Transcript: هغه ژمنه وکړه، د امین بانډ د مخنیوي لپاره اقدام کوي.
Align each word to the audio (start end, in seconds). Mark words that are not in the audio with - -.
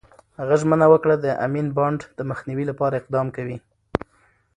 هغه 0.39 0.55
ژمنه 0.61 0.85
وکړه، 0.89 1.15
د 1.19 1.25
امین 1.45 1.67
بانډ 1.77 1.99
د 2.17 2.19
مخنیوي 2.29 2.65
لپاره 2.71 2.97
اقدام 3.01 3.27
کوي. 3.35 3.57